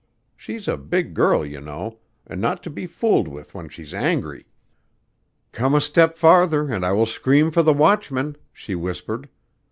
[0.35, 4.47] She's a big girl, you know, and not to be fooled with when she's angry.
[5.51, 9.29] 'Come a step farther and I will scream for the watchman,' she whispered.